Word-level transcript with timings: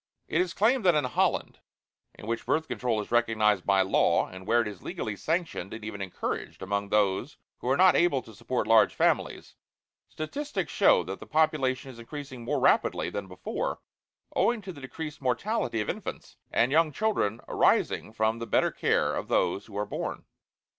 It 0.27 0.41
is 0.41 0.55
claimed 0.55 0.83
that 0.85 0.95
in 0.95 1.03
Holland, 1.03 1.59
in 2.15 2.25
which 2.25 2.47
Birth 2.47 2.67
Control 2.67 2.99
is 3.01 3.11
recognized 3.11 3.67
by 3.67 3.83
law, 3.83 4.25
and 4.27 4.47
where 4.47 4.59
it 4.59 4.67
is 4.67 4.81
legally 4.81 5.15
sanctioned 5.15 5.75
and 5.75 5.85
even 5.85 6.01
encouraged 6.01 6.63
among 6.63 6.89
those 6.89 7.37
who 7.59 7.69
are 7.69 7.77
not 7.77 7.95
able 7.95 8.23
to 8.23 8.33
support 8.33 8.65
large 8.65 8.95
families, 8.95 9.53
statistics 10.09 10.73
show 10.73 11.03
that 11.03 11.19
the 11.19 11.27
population 11.27 11.91
is 11.91 11.99
increasing 11.99 12.43
more 12.43 12.59
rapidly 12.59 13.11
than 13.11 13.27
before, 13.27 13.79
owing 14.35 14.63
to 14.63 14.73
the 14.73 14.81
decreased 14.81 15.21
mortality 15.21 15.81
of 15.81 15.87
infants 15.87 16.35
and 16.49 16.71
young 16.71 16.91
children 16.91 17.39
arising 17.47 18.11
from 18.11 18.39
the 18.39 18.47
better 18.47 18.71
care 18.71 19.13
of 19.13 19.27
those 19.27 19.67
who 19.67 19.77
are 19.77 19.85
born. 19.85 20.25